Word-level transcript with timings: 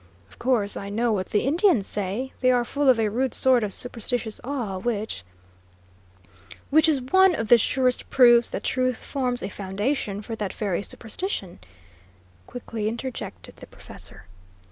"Of 0.31 0.39
course, 0.39 0.75
I 0.75 0.89
know 0.89 1.11
what 1.13 1.29
the 1.29 1.41
Indians 1.45 1.85
say; 1.85 2.33
they 2.41 2.49
are 2.49 2.65
full 2.65 2.89
of 2.89 2.99
a 2.99 3.11
rude 3.11 3.35
sort 3.35 3.63
of 3.63 3.71
superstitious 3.71 4.41
awe, 4.43 4.79
which" 4.79 5.23
"Which 6.71 6.89
is 6.89 7.03
one 7.03 7.35
of 7.35 7.49
the 7.49 7.59
surest 7.59 8.09
proofs 8.09 8.49
that 8.49 8.63
truth 8.63 9.05
forms 9.05 9.43
a 9.43 9.49
foundation 9.49 10.23
for 10.23 10.35
that 10.37 10.53
very 10.53 10.81
superstition," 10.81 11.59
quickly 12.47 12.87
interjected 12.87 13.57
the 13.57 13.67
professor. 13.67 14.25